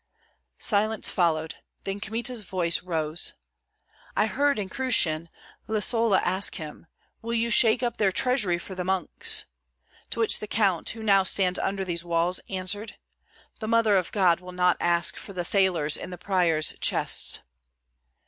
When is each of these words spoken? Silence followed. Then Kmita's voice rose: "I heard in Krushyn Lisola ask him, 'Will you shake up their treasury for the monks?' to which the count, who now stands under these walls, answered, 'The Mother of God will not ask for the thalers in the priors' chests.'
Silence 0.57 1.11
followed. 1.11 1.57
Then 1.83 1.99
Kmita's 1.99 2.41
voice 2.41 2.81
rose: 2.81 3.33
"I 4.17 4.25
heard 4.25 4.57
in 4.57 4.67
Krushyn 4.67 5.29
Lisola 5.67 6.19
ask 6.23 6.55
him, 6.55 6.87
'Will 7.21 7.35
you 7.35 7.51
shake 7.51 7.83
up 7.83 7.97
their 7.97 8.11
treasury 8.11 8.57
for 8.57 8.73
the 8.73 8.83
monks?' 8.83 9.45
to 10.09 10.19
which 10.19 10.39
the 10.39 10.47
count, 10.47 10.89
who 10.89 11.03
now 11.03 11.21
stands 11.21 11.59
under 11.59 11.85
these 11.85 12.03
walls, 12.03 12.39
answered, 12.49 12.95
'The 13.59 13.67
Mother 13.67 13.95
of 13.95 14.11
God 14.11 14.39
will 14.39 14.51
not 14.53 14.75
ask 14.79 15.17
for 15.17 15.33
the 15.33 15.45
thalers 15.45 15.95
in 15.97 16.09
the 16.09 16.17
priors' 16.17 16.73
chests.' 16.81 17.41